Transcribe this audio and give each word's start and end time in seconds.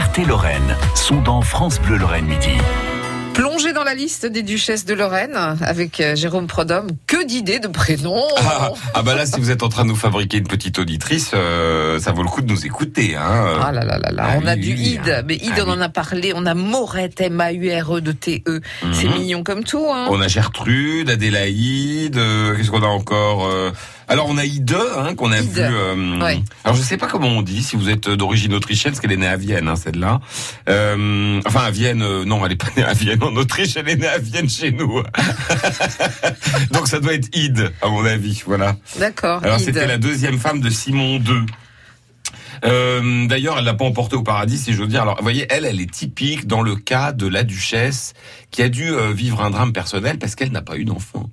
Ferté-Lorraine 0.00 0.76
sont 0.94 1.22
dans 1.22 1.40
France 1.40 1.80
Bleu 1.80 1.96
Lorraine 1.96 2.26
Midi. 2.26 2.50
Plongé 3.32 3.72
dans 3.72 3.82
la 3.82 3.94
liste 3.94 4.26
des 4.26 4.42
duchesses 4.42 4.84
de 4.84 4.92
Lorraine 4.92 5.34
avec 5.62 6.00
euh, 6.00 6.14
Jérôme 6.14 6.46
Prodhomme. 6.46 6.88
Que 7.06 7.24
d'idées 7.24 7.60
de 7.60 7.68
prénoms 7.68 8.20
Ah, 8.36 8.72
ah 8.92 9.02
bah 9.02 9.14
là, 9.14 9.24
si 9.24 9.40
vous 9.40 9.50
êtes 9.50 9.62
en 9.62 9.70
train 9.70 9.84
de 9.84 9.88
nous 9.88 9.96
fabriquer 9.96 10.36
une 10.36 10.46
petite 10.46 10.78
auditrice, 10.78 11.30
euh, 11.32 11.98
ça 11.98 12.12
vaut 12.12 12.22
le 12.22 12.28
coup 12.28 12.42
de 12.42 12.52
nous 12.52 12.66
écouter. 12.66 13.16
Hein. 13.16 13.58
Ah 13.64 13.72
là 13.72 13.84
là 13.84 13.96
là 13.96 14.10
là, 14.12 14.22
Ah 14.32 14.38
on 14.42 14.46
a 14.46 14.52
oui, 14.52 14.60
du 14.60 14.72
oui, 14.74 14.82
Id, 15.02 15.08
hein. 15.08 15.22
mais 15.26 15.36
Id 15.36 15.52
Ah 15.56 15.62
on 15.66 15.70
en 15.70 15.80
a 15.80 15.88
parlé, 15.88 16.32
on 16.36 16.44
a 16.44 16.52
Maurette, 16.52 17.18
M-A-U-R-E 17.22 18.00
de 18.02 18.12
T-E. 18.12 18.60
C'est 18.92 19.08
Mhm. 19.08 19.14
mignon 19.14 19.42
comme 19.44 19.64
tout, 19.64 19.86
hein 19.90 20.08
On 20.10 20.20
a 20.20 20.28
Gertrude, 20.28 21.08
Adélaïde, 21.08 22.18
euh, 22.18 22.54
qu'est-ce 22.54 22.70
qu'on 22.70 22.82
a 22.82 22.86
encore 22.86 23.46
euh, 23.46 23.70
Alors 24.08 24.26
on 24.28 24.38
a 24.38 24.44
Ide, 24.44 24.76
hein, 24.96 25.14
qu'on 25.16 25.32
a 25.32 25.38
Ide. 25.40 25.50
vu. 25.50 25.60
euh, 25.62 26.20
Ouais. 26.20 26.40
Alors 26.64 26.76
je 26.76 26.82
sais 26.82 26.96
pas 26.96 27.06
comment 27.08 27.28
on 27.28 27.42
dit, 27.42 27.62
si 27.62 27.74
vous 27.76 27.88
êtes 27.90 28.08
d'origine 28.08 28.54
autrichienne, 28.54 28.92
parce 28.92 29.00
qu'elle 29.00 29.12
est 29.12 29.16
née 29.16 29.26
à 29.26 29.36
Vienne, 29.36 29.68
hein, 29.68 29.74
celle-là. 29.76 30.20
Euh, 30.68 31.40
enfin 31.44 31.64
à 31.64 31.70
Vienne, 31.70 32.02
euh, 32.02 32.24
non, 32.24 32.44
elle 32.46 32.52
est 32.52 32.56
pas 32.56 32.68
née 32.76 32.84
à 32.84 32.92
Vienne 32.92 33.22
en 33.22 33.34
Autriche, 33.36 33.76
elle 33.76 33.88
est 33.88 33.96
née 33.96 34.06
à 34.06 34.18
Vienne 34.18 34.48
chez 34.48 34.70
nous. 34.70 35.02
Donc 36.72 36.86
ça 36.88 37.00
doit 37.00 37.14
être 37.14 37.28
Ide, 37.36 37.72
à 37.82 37.88
mon 37.88 38.04
avis, 38.04 38.42
voilà. 38.46 38.76
D'accord, 38.98 39.42
Alors 39.42 39.58
c'était 39.58 39.86
la 39.86 39.98
deuxième 39.98 40.38
femme 40.38 40.60
de 40.60 40.70
Simon 40.70 41.16
II. 41.18 41.46
Euh, 42.64 43.26
D'ailleurs, 43.26 43.58
elle 43.58 43.64
l'a 43.64 43.74
pas 43.74 43.84
emporté 43.84 44.16
au 44.16 44.22
paradis, 44.22 44.56
si 44.56 44.72
je 44.72 44.80
veux 44.80 44.86
dire. 44.88 45.02
Alors, 45.02 45.16
vous 45.16 45.22
voyez, 45.22 45.46
elle, 45.50 45.64
elle 45.66 45.80
est 45.80 45.90
typique 45.90 46.46
dans 46.46 46.62
le 46.62 46.74
cas 46.74 47.12
de 47.12 47.26
la 47.26 47.42
duchesse 47.42 48.14
qui 48.50 48.62
a 48.62 48.68
dû 48.68 48.88
euh, 48.90 49.12
vivre 49.12 49.42
un 49.42 49.50
drame 49.50 49.72
personnel 49.74 50.18
parce 50.18 50.34
qu'elle 50.34 50.52
n'a 50.52 50.62
pas 50.62 50.76
eu 50.76 50.84
d'enfant. 50.86 51.28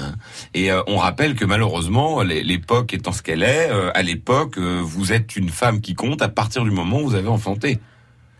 Hein. 0.00 0.14
Et 0.54 0.72
euh, 0.72 0.82
on 0.86 0.96
rappelle 0.96 1.34
que 1.34 1.44
malheureusement, 1.44 2.22
l'é- 2.22 2.42
l'époque 2.42 2.94
étant 2.94 3.12
ce 3.12 3.22
qu'elle 3.22 3.42
est, 3.42 3.68
euh, 3.70 3.90
à 3.94 4.02
l'époque, 4.02 4.58
euh, 4.58 4.80
vous 4.82 5.12
êtes 5.12 5.36
une 5.36 5.48
femme 5.50 5.80
qui 5.80 5.94
compte 5.94 6.22
à 6.22 6.28
partir 6.28 6.64
du 6.64 6.70
moment 6.70 7.00
où 7.00 7.08
vous 7.10 7.14
avez 7.14 7.28
enfanté. 7.28 7.78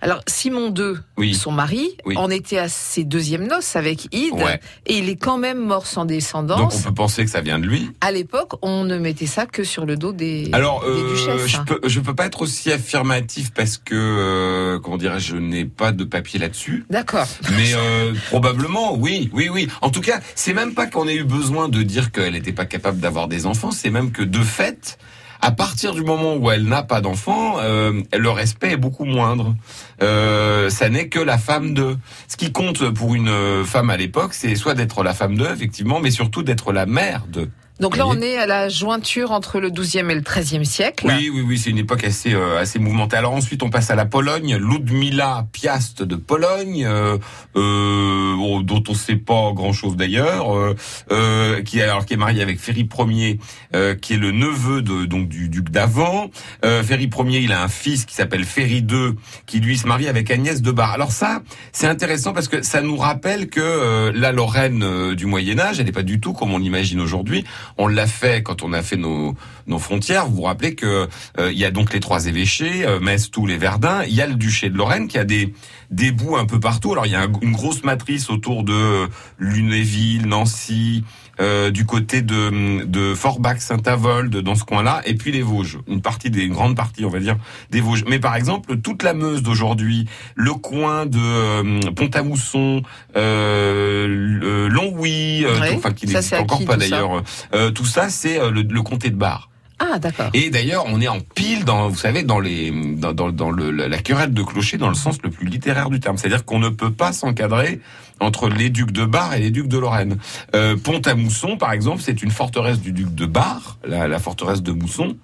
Alors 0.03 0.23
Simon 0.27 0.73
II, 0.75 0.95
Oui. 1.19 1.35
son 1.35 1.53
mari, 1.53 1.97
Oui. 2.07 2.17
en 2.17 2.31
était 2.31 2.57
à 2.59 2.69
ses 2.69 3.05
deuxièmes 3.05 3.47
noces 3.47 3.77
avec 3.77 4.09
Id, 4.15 4.33
Ouais. 4.33 4.59
et 4.87 4.99
il 4.99 5.09
est 5.11 5.17
quand 5.17 5.37
même 5.37 5.59
mort 5.59 5.87
sans 5.87 6.03
Donc 6.03 6.09
descendance. 6.09 6.77
on 6.79 6.89
peut 6.89 6.95
penser 6.95 7.25
que 7.25 7.31
ça 7.31 7.43
vient 7.43 7.59
de 7.59 7.67
lui. 7.67 7.91
À 8.01 8.11
l'époque, 8.11 8.53
on 8.63 8.85
ne 8.85 8.97
mettait 8.99 9.27
ça 9.27 9.45
que 9.47 9.63
sur 9.63 9.85
le 9.85 9.97
dos 9.97 10.13
des, 10.13 10.49
Alors, 10.53 10.81
des 10.83 10.89
euh, 10.89 11.11
duchesses. 11.13 11.47
je 11.49 11.59
peux, 11.61 11.81
je 11.87 12.01
peux 12.01 12.15
pas 12.15 12.27
être 12.27 12.41
aussi 12.43 12.73
affirmatif 12.73 13.53
parce 13.53 13.77
que, 13.77 13.95
euh, 13.95 14.79
comment 14.79 14.97
dirais 14.97 15.21
je 15.21 15.37
n'ai 15.37 15.65
pas 15.67 15.93
de 15.93 16.05
papier 16.05 16.39
là-dessus. 16.39 16.85
D'accord. 16.89 17.27
Mais 17.57 17.75
euh, 17.75 18.15
probablement, 18.29 18.95
oui, 18.97 19.29
oui, 19.35 19.49
oui. 19.51 19.69
En 19.83 19.91
tout 19.91 20.01
cas, 20.01 20.21
c'est 20.35 20.55
même 20.55 20.73
pas 20.75 20.87
qu'on 20.87 21.07
ait 21.09 21.17
eu 21.17 21.25
besoin 21.25 21.69
de 21.69 21.83
dire 21.83 22.11
qu'elle 22.11 22.33
n'était 22.33 22.53
pas 22.53 22.65
capable 22.65 23.01
d'avoir 23.01 23.29
des 23.29 23.45
enfants, 23.45 23.71
c'est 23.71 23.91
même 23.91 24.13
que 24.13 24.23
de 24.23 24.39
fait, 24.43 24.99
à 25.43 25.53
partir 25.53 25.95
du 25.95 26.03
moment 26.03 26.37
où 26.37 26.51
elle 26.51 26.65
n'a 26.65 26.83
pas 26.83 27.01
d'enfants, 27.01 27.59
euh, 27.61 28.03
le 28.17 28.31
respect 28.31 28.73
est 28.73 28.77
beaucoup 28.77 29.05
moindre. 29.05 29.55
Euh, 30.03 30.69
ça 30.71 30.89
n'est 30.89 31.09
que 31.09 31.19
la 31.19 31.39
femme 31.39 31.75
de. 31.75 31.97
Ce 32.29 32.37
qui 32.37 32.53
compte 32.53 32.91
pour 32.91 33.15
une 33.15 33.65
femme 33.65 33.91
à 33.91 33.97
l'époque, 33.97 34.35
c'est 34.35 34.55
soit 34.55 34.75
d'être 34.75 35.03
la 35.03 35.15
femme 35.15 35.37
de, 35.37 35.47
effectivement, 35.47 36.01
mais 36.01 36.11
surtout 36.11 36.43
d'être 36.43 36.73
la 36.73 36.87
mère 36.87 37.25
de. 37.29 37.49
Donc 37.81 37.97
là, 37.97 38.07
on 38.07 38.21
est 38.21 38.37
à 38.37 38.45
la 38.45 38.69
jointure 38.69 39.31
entre 39.31 39.59
le 39.59 39.71
12e 39.71 40.11
et 40.11 40.15
le 40.15 40.21
13e 40.21 40.65
siècle. 40.65 41.07
Oui, 41.09 41.31
oui, 41.33 41.41
oui, 41.41 41.59
c'est 41.59 41.71
une 41.71 41.79
époque 41.79 42.05
assez 42.05 42.35
euh, 42.35 42.59
assez 42.59 42.79
mouvementée. 42.79 43.17
Alors 43.17 43.33
ensuite, 43.33 43.63
on 43.63 43.71
passe 43.71 43.91
à 43.91 43.95
la 43.95 44.05
Pologne. 44.05 44.57
Ludmila 44.57 45.47
Piast 45.51 46.03
de 46.03 46.15
Pologne, 46.15 46.85
euh, 46.85 47.17
euh, 47.57 48.37
oh, 48.39 48.63
dont 48.63 48.83
on 48.87 48.93
ne 48.93 48.97
sait 48.97 49.17
pas 49.17 49.53
grand-chose 49.55 49.97
d'ailleurs, 49.97 50.55
euh, 50.55 50.77
euh, 51.11 51.63
qui 51.63 51.79
est 51.79 51.83
alors 51.83 52.05
qui 52.05 52.13
est 52.13 52.19
mariée 52.19 52.43
avec 52.43 52.61
Ferry 52.61 52.87
Ier, 52.99 53.39
euh, 53.75 53.95
qui 53.95 54.13
est 54.13 54.19
le 54.19 54.33
neveu 54.33 54.83
de 54.83 55.07
donc 55.07 55.29
du 55.29 55.49
duc 55.49 55.71
d'Avant. 55.71 56.31
Euh, 56.67 56.83
Ferry 56.83 57.09
Ier, 57.09 57.41
il 57.41 57.53
a 57.53 57.63
un 57.63 57.69
fils 57.69 58.05
qui 58.05 58.15
s'appelle 58.15 58.45
Ferry 58.45 58.85
II, 58.87 59.15
qui 59.47 59.61
lui 59.61 59.79
se 59.79 59.87
marie 59.87 60.07
avec 60.07 60.31
Agnès 60.31 60.61
de 60.61 60.71
Bar. 60.71 60.93
Alors 60.93 61.13
ça, 61.13 61.41
c'est 61.73 61.87
intéressant 61.87 62.35
parce 62.35 62.49
que 62.49 62.61
ça 62.61 62.83
nous 62.83 62.99
rappelle 62.99 63.49
que 63.49 64.11
la 64.15 64.33
Lorraine 64.33 65.15
du 65.15 65.25
Moyen 65.25 65.59
Âge, 65.59 65.81
elle 65.81 65.87
n'est 65.87 65.93
pas 65.93 66.03
du 66.03 66.21
tout 66.21 66.35
comme 66.35 66.53
on 66.53 66.59
l'imagine 66.59 67.01
aujourd'hui. 67.01 67.47
On 67.79 67.87
l'a 67.89 68.07
fait 68.07 68.43
quand 68.43 68.63
on 68.63 68.73
a 68.73 68.83
fait 68.83 68.97
nos, 68.97 69.35
nos 69.67 69.79
frontières. 69.79 70.27
Vous 70.27 70.37
vous 70.37 70.43
rappelez 70.43 70.75
que 70.75 71.09
euh, 71.39 71.53
il 71.53 71.59
y 71.59 71.65
a 71.65 71.71
donc 71.71 71.93
les 71.93 72.01
trois 72.01 72.27
évêchés, 72.27 72.85
euh, 72.87 73.01
Metz, 73.01 73.31
Toul 73.31 73.51
et 73.51 73.59
Verdun. 73.59 74.03
Il 74.07 74.15
y 74.15 74.21
a 74.23 74.27
le 74.27 74.35
duché 74.35 74.69
de 74.71 74.77
Lorraine 74.77 75.09
qui 75.09 75.19
a 75.19 75.25
des 75.25 75.53
des 75.91 76.13
bouts 76.13 76.37
un 76.37 76.47
peu 76.47 76.61
partout. 76.61 76.93
Alors 76.93 77.07
il 77.07 77.13
y 77.13 77.17
a 77.17 77.23
un- 77.23 77.33
une 77.43 77.53
grosse 77.53 77.83
matrice 77.83 78.31
autour 78.31 78.63
de 78.63 78.73
euh, 78.73 79.07
Lunéville, 79.39 80.27
Nancy, 80.27 81.03
euh, 81.41 81.71
du 81.71 81.85
côté 81.87 82.23
de, 82.23 82.85
de 82.85 83.15
Forbach, 83.15 83.59
Saint-Avold, 83.59 84.37
dans 84.37 84.55
ce 84.55 84.63
coin-là, 84.65 85.01
et 85.07 85.15
puis 85.15 85.33
les 85.33 85.43
Vosges. 85.43 85.79
Une 85.89 86.01
partie 86.03 86.31
des 86.31 86.43
une 86.43 86.53
grande 86.53 86.77
partie, 86.77 87.05
on 87.05 87.09
va 87.09 87.19
dire, 87.19 87.37
des 87.71 87.81
Vosges. 87.81 88.05
Mais 88.07 88.19
par 88.21 88.37
exemple, 88.37 88.77
toute 88.77 89.03
la 89.03 89.15
Meuse 89.15 89.43
d'aujourd'hui, 89.43 90.07
le 90.37 90.53
coin 90.53 91.07
de 91.07 91.19
euh, 91.19 91.81
Pont-à-Mousson, 91.97 92.83
euh, 93.17 94.69
Longwy, 94.69 95.45
euh, 95.45 95.55
tout- 95.71 95.77
enfin 95.77 95.91
qui 95.93 96.07
n'existe 96.13 96.35
encore 96.43 96.59
pas 96.67 96.77
d'ailleurs. 96.91 97.23
Euh, 97.61 97.71
tout 97.71 97.85
ça, 97.85 98.09
c'est 98.11 98.41
euh, 98.41 98.51
le, 98.51 98.63
le 98.63 98.83
comté 98.83 99.11
de 99.11 99.17
Bar. 99.17 99.49
Ah, 99.79 99.99
d'accord. 99.99 100.29
Et 100.35 100.51
d'ailleurs, 100.51 100.85
on 100.89 101.01
est 101.01 101.09
en 101.09 101.21
pile 101.21 101.65
dans, 101.65 101.89
vous 101.89 101.97
savez, 101.97 102.23
dans 102.23 102.39
les, 102.39 102.71
dans, 102.97 103.13
dans, 103.15 103.31
dans 103.31 103.51
le, 103.51 103.71
la 103.71 103.99
querelle 103.99 104.35
de 104.35 104.43
clocher 104.43 104.77
dans 104.77 104.89
le 104.91 104.95
sens 104.95 105.17
le 105.23 105.31
plus 105.31 105.47
littéraire 105.47 105.89
du 105.89 106.01
terme. 106.01 106.19
C'est-à-dire 106.19 106.45
qu'on 106.45 106.59
ne 106.59 106.69
peut 106.69 106.91
pas 106.91 107.13
s'encadrer 107.13 107.81
entre 108.21 108.51
les 108.51 108.69
ducs 108.69 108.91
de 108.93 109.07
Bar 109.07 109.33
et 109.33 109.41
les 109.41 109.51
ducs 109.51 109.69
de 109.69 109.79
Lorraine. 109.79 110.19
Euh, 110.55 110.77
Pont-à-Mousson, 110.77 111.57
par 111.57 111.73
exemple, 111.73 112.03
c'est 112.03 112.23
une 112.23 112.31
forteresse 112.31 112.81
du 112.81 112.93
duc 112.93 113.15
de 113.15 113.25
Bar, 113.25 113.79
la, 113.87 114.07
la 114.07 114.19
forteresse 114.19 114.63
de 114.63 114.73
Mousson. 114.73 115.17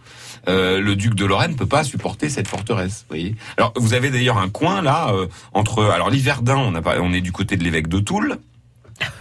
Euh, 0.49 0.81
le 0.81 0.97
duc 0.97 1.15
de 1.15 1.27
Lorraine 1.27 1.55
peut 1.57 1.67
pas 1.67 1.85
supporter 1.85 2.31
cette 2.31 2.49
forteresse. 2.49 3.05
Vous 3.11 3.15
voyez. 3.17 3.35
Alors, 3.59 3.75
vous 3.77 3.93
avez 3.93 4.09
d'ailleurs 4.11 4.39
un 4.39 4.49
coin 4.49 4.81
là 4.81 5.11
euh, 5.13 5.27
entre. 5.53 5.85
Alors, 5.85 6.09
l'Hiverdin, 6.09 6.57
on, 6.57 6.75
a 6.75 6.81
pas- 6.81 6.99
on 7.01 7.13
est 7.13 7.21
du 7.21 7.33
côté 7.33 7.59
de 7.59 7.65
l'évêque 7.65 7.89
de 7.89 7.99
Toul. 7.99 8.39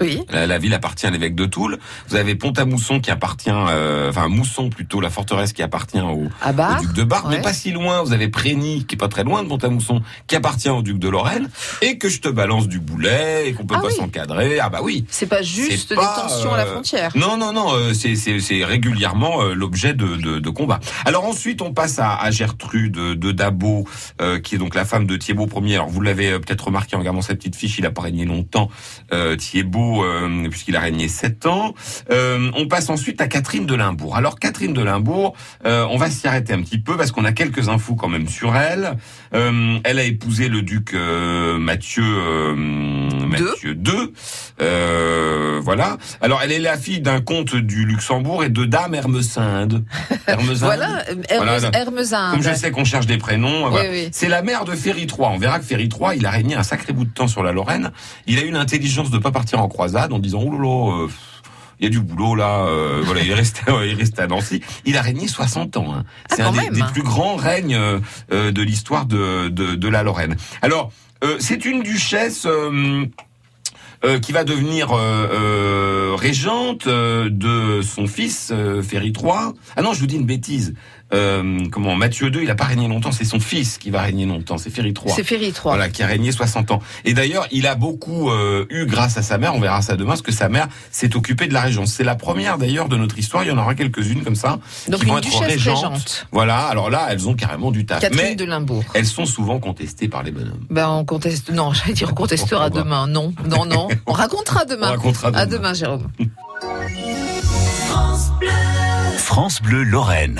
Oui. 0.01 0.21
La, 0.29 0.47
la 0.47 0.57
ville 0.57 0.73
appartient 0.73 1.05
à 1.05 1.09
l'évêque 1.09 1.35
de 1.35 1.45
Toul. 1.45 1.77
Vous 2.09 2.15
avez 2.15 2.35
Pont-à-Mousson 2.35 2.99
qui 2.99 3.11
appartient, 3.11 3.49
euh, 3.51 4.09
enfin 4.09 4.27
Mousson 4.27 4.69
plutôt, 4.69 4.99
la 5.01 5.09
forteresse 5.09 5.53
qui 5.53 5.61
appartient 5.63 5.99
au, 6.01 6.27
Bar. 6.53 6.79
au 6.79 6.81
duc 6.85 6.93
de 6.93 7.03
Bar, 7.03 7.27
mais 7.29 7.41
pas 7.41 7.53
si 7.53 7.71
loin. 7.71 8.03
Vous 8.03 8.13
avez 8.13 8.27
Prégny, 8.27 8.85
qui 8.85 8.95
est 8.95 8.97
pas 8.97 9.07
très 9.07 9.23
loin 9.23 9.43
de 9.43 9.47
Pont-à-Mousson, 9.47 10.01
qui 10.27 10.35
appartient 10.35 10.69
au 10.69 10.81
duc 10.81 10.99
de 10.99 11.07
Lorraine, 11.09 11.49
et 11.81 11.97
que 11.97 12.09
je 12.09 12.19
te 12.21 12.27
balance 12.29 12.67
du 12.67 12.79
boulet, 12.79 13.47
et 13.49 13.53
qu'on 13.53 13.65
peut 13.65 13.75
Ah 13.77 13.81
pas 13.81 13.87
oui. 13.87 13.93
s'encadrer. 13.95 14.59
Ah 14.59 14.69
bah 14.69 14.79
oui. 14.83 15.05
C'est 15.09 15.25
pas 15.27 15.41
juste 15.41 15.87
C'est 15.89 15.95
des 15.95 16.01
pas, 16.01 16.21
tensions 16.27 16.53
à 16.53 16.57
la 16.57 16.63
euh, 16.65 16.71
frontière. 16.73 17.11
Non, 17.15 17.37
non, 17.37 17.53
non, 17.53 17.73
euh, 17.73 17.93
c'est- 17.93 18.15
régulièrement 18.65 19.41
euh, 19.41 19.53
l'objet 19.53 19.93
de, 19.93 20.15
de, 20.15 20.39
de 20.39 20.49
combat. 20.49 20.79
Alors 21.05 21.25
ensuite, 21.25 21.61
on 21.61 21.73
passe 21.73 21.99
à, 21.99 22.15
à 22.15 22.31
Gertrude 22.31 22.93
de 22.93 23.31
Dabo, 23.31 23.85
euh, 24.21 24.39
qui 24.39 24.55
est 24.55 24.57
donc 24.57 24.75
la 24.75 24.85
femme 24.85 25.05
de 25.07 25.15
Thiébaut 25.17 25.47
Ier. 25.61 25.75
Alors 25.75 25.89
vous 25.89 26.01
l'avez 26.01 26.31
euh, 26.31 26.39
peut-être 26.39 26.65
remarqué 26.65 26.95
en 26.95 26.99
regardant 26.99 27.21
sa 27.21 27.35
petite 27.35 27.55
fiche, 27.55 27.77
il 27.77 27.85
a 27.85 27.91
pas 27.91 28.01
régné 28.01 28.25
longtemps, 28.25 28.69
euh, 29.13 29.35
Euh, 30.03 30.49
puisqu'il 30.49 30.75
a 30.75 30.79
régné 30.79 31.07
sept 31.07 31.45
ans. 31.45 31.73
Euh, 32.11 32.49
on 32.55 32.67
passe 32.67 32.89
ensuite 32.89 33.21
à 33.21 33.27
Catherine 33.27 33.65
de 33.65 33.75
Limbourg. 33.75 34.15
Alors 34.15 34.39
Catherine 34.39 34.73
de 34.73 34.81
Limbourg, 34.83 35.35
euh, 35.65 35.85
on 35.89 35.97
va 35.97 36.09
s'y 36.09 36.27
arrêter 36.27 36.53
un 36.53 36.61
petit 36.61 36.79
peu 36.79 36.97
parce 36.97 37.11
qu'on 37.11 37.25
a 37.25 37.31
quelques 37.31 37.69
infos 37.69 37.95
quand 37.95 38.07
même 38.09 38.27
sur 38.27 38.55
elle. 38.55 38.97
Euh, 39.33 39.77
elle 39.83 39.99
a 39.99 40.03
épousé 40.03 40.47
le 40.49 40.61
duc 40.61 40.93
euh, 40.93 41.57
Mathieu 41.57 42.03
euh, 42.03 42.55
Mathieu 42.55 43.71
II. 43.73 44.11
Euh, 44.61 45.59
voilà. 45.63 45.97
Alors 46.21 46.41
elle 46.43 46.51
est 46.51 46.59
la 46.59 46.77
fille 46.77 47.01
d'un 47.01 47.21
comte 47.21 47.55
du 47.55 47.85
Luxembourg 47.85 48.43
et 48.43 48.49
de 48.49 48.65
Dame 48.65 48.93
Hermesinde. 48.95 49.83
Hermesinde. 50.27 50.57
Voilà, 50.59 51.03
Voilà, 51.37 51.57
Hermes- 51.57 51.63
là. 51.63 51.79
Hermesinde. 51.79 52.31
Comme 52.31 52.43
je 52.43 52.53
sais 52.53 52.71
qu'on 52.71 52.85
cherche 52.85 53.05
des 53.07 53.17
prénoms, 53.17 53.69
voilà. 53.69 53.89
oui. 53.89 54.09
c'est 54.11 54.27
la 54.29 54.41
mère 54.41 54.65
de 54.65 54.71
Ferry 54.75 55.01
III. 55.03 55.17
On 55.19 55.37
verra 55.37 55.59
que 55.59 55.65
Ferry 55.65 55.89
III, 55.89 56.17
il 56.17 56.25
a 56.25 56.29
régné 56.31 56.55
un 56.55 56.63
sacré 56.63 56.93
bout 56.93 57.05
de 57.05 57.09
temps 57.09 57.27
sur 57.27 57.43
la 57.43 57.51
Lorraine. 57.51 57.91
Il 58.27 58.39
a 58.39 58.43
eu 58.43 58.51
l'intelligence 58.51 59.11
de 59.11 59.17
pas 59.17 59.31
partir 59.31 59.59
en 59.61 59.67
croisade 59.75 60.13
en 60.13 60.19
disant 60.19 60.41
oh 60.45 60.51
là 60.51 60.59
là, 60.59 61.03
euh, 61.03 61.07
il 61.79 61.83
y 61.83 61.87
a 61.87 61.89
du 61.89 61.99
boulot 61.99 62.35
là. 62.35 62.65
euh, 62.65 63.01
voilà, 63.05 63.21
il 63.21 63.29
est 63.29 63.33
resté, 63.35 63.61
il 63.67 63.91
est 63.91 63.93
resté 63.93 64.21
à 64.21 64.27
Nancy. 64.27 64.61
Il 64.85 64.95
a 64.97 65.01
régné 65.01 65.27
60 65.27 65.75
ans. 65.77 65.93
hein. 65.93 66.03
C'est 66.31 66.41
Ah, 66.41 66.47
un 66.47 66.51
quand 66.53 66.71
des, 66.73 66.83
plus 66.93 67.03
grands 67.03 67.35
règnes 67.35 67.75
euh, 67.75 68.51
de 68.51 68.61
l'histoire 68.61 69.05
de, 69.05 69.49
de, 69.49 69.75
de 69.75 69.87
la 69.89 70.01
Lorraine. 70.03 70.35
Alors, 70.61 70.91
c'est 71.39 71.65
une 71.65 71.81
duchesse. 71.83 72.45
euh, 72.45 73.05
euh, 74.03 74.19
qui 74.19 74.33
va 74.33 74.43
devenir 74.43 74.89
euh, 74.91 76.13
régente 76.15 76.87
de 76.87 77.81
son 77.81 78.05
fils 78.07 78.53
Ferry 78.83 79.11
III. 79.17 79.53
Ah 79.75 79.81
non, 79.81 79.93
je 79.93 79.99
vous 80.01 80.05
dis 80.05 80.17
une 80.17 80.25
bêtise. 80.25 80.75
Euh, 81.13 81.59
comment 81.71 81.95
Mathieu 81.95 82.33
II, 82.33 82.41
il 82.43 82.49
a 82.49 82.55
pas 82.55 82.65
régné 82.65 82.87
longtemps, 82.87 83.11
c'est 83.11 83.25
son 83.25 83.39
fils 83.39 83.77
qui 83.77 83.91
va 83.91 84.01
régner 84.01 84.25
longtemps, 84.25 84.57
c'est 84.57 84.71
Ferry 84.71 84.89
III. 84.89 85.13
C'est 85.15 85.23
Ferry 85.23 85.51
3. 85.51 85.73
Voilà, 85.75 85.89
qui 85.89 86.01
a 86.01 86.07
régné 86.07 86.31
60 86.31 86.71
ans. 86.71 86.79
Et 87.05 87.13
d'ailleurs, 87.13 87.45
il 87.51 87.67
a 87.67 87.75
beaucoup 87.75 88.31
euh, 88.31 88.65
eu 88.71 88.85
grâce 88.85 89.15
à 89.17 89.21
sa 89.21 89.37
mère, 89.37 89.53
on 89.55 89.59
verra 89.59 89.81
ça 89.83 89.95
demain, 89.95 90.09
parce 90.09 90.23
que 90.23 90.31
sa 90.31 90.49
mère 90.49 90.67
s'est 90.91 91.15
occupée 91.15 91.47
de 91.47 91.53
la 91.53 91.61
régence. 91.61 91.91
C'est 91.93 92.03
la 92.03 92.15
première 92.15 92.57
d'ailleurs 92.57 92.89
de 92.89 92.97
notre 92.97 93.19
histoire, 93.19 93.43
il 93.43 93.49
y 93.49 93.51
en 93.51 93.57
aura 93.59 93.75
quelques-unes 93.75 94.23
comme 94.23 94.35
ça, 94.35 94.57
Donc 94.87 95.01
qui 95.01 95.05
vont 95.05 95.13
une 95.13 95.17
être 95.19 95.25
duchesse 95.25 95.41
régentes. 95.47 95.77
régente. 95.93 96.27
Voilà, 96.31 96.57
alors 96.65 96.89
là, 96.89 97.07
elles 97.11 97.29
ont 97.29 97.35
carrément 97.35 97.71
du 97.71 97.85
taf. 97.85 97.99
Catherine 98.01 98.21
Mais 98.29 98.35
de 98.35 98.45
Limbourg. 98.45 98.83
elles 98.95 99.05
sont 99.05 99.25
souvent 99.27 99.59
contestées 99.59 100.07
par 100.07 100.23
les 100.23 100.31
bonhommes. 100.31 100.65
Ben 100.71 100.89
on 100.89 101.05
conteste. 101.05 101.51
Non, 101.51 101.71
j'allais 101.73 101.93
dire 101.93 102.09
on 102.11 102.15
contestera 102.15 102.65
On 102.71 102.75
demain. 102.75 103.05
Non, 103.07 103.31
non, 103.47 103.65
non. 103.65 103.87
On 104.07 104.11
racontera 104.13 104.63
On 104.65 104.69
demain. 104.73 104.87
racontera 104.87 105.27
À 105.27 105.45
demain. 105.45 105.45
demain, 105.45 105.73
Jérôme. 105.75 106.07
France 109.17 109.61
Bleu 109.61 109.83
Lorraine. 109.83 110.39